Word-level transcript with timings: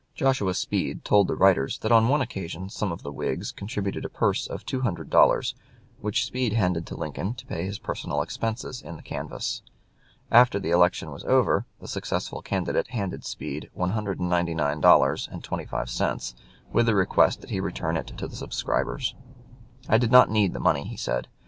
Joshua 0.15 0.55
Speed 0.55 1.05
told 1.05 1.27
the 1.27 1.35
writers 1.35 1.77
that 1.77 1.91
on 1.91 2.07
one 2.07 2.23
occasion 2.23 2.69
some 2.69 2.91
of 2.91 3.03
the 3.03 3.11
Whigs 3.11 3.51
contributed 3.51 4.03
a 4.03 4.09
purse 4.09 4.47
of 4.47 4.65
two 4.65 4.81
hundred 4.81 5.11
dollars 5.11 5.53
which 5.99 6.25
Speed 6.25 6.53
handed 6.53 6.87
to 6.87 6.95
Lincoln 6.95 7.35
to 7.35 7.45
pay 7.45 7.65
his 7.65 7.77
personal 7.77 8.23
expenses 8.23 8.81
in 8.81 8.95
the 8.95 9.03
canvass. 9.03 9.61
After 10.31 10.59
the 10.59 10.71
election 10.71 11.11
was 11.11 11.23
over, 11.25 11.67
the 11.79 11.87
successful 11.87 12.41
candidate 12.41 12.87
handed 12.87 13.23
Speed 13.23 13.69
$199.25, 13.77 16.33
with 16.73 16.87
the 16.87 16.95
request 16.95 17.41
that 17.41 17.51
he 17.51 17.59
return 17.59 17.95
it 17.95 18.07
to 18.07 18.27
the 18.27 18.35
subscribers. 18.35 19.13
"I 19.87 19.99
did 19.99 20.11
not 20.11 20.31
need 20.31 20.53
the 20.53 20.59
money," 20.59 20.83
he 20.87 20.97
said. 20.97 21.27